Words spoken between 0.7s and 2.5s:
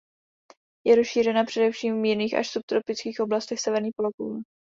Je rozšířena především v mírných až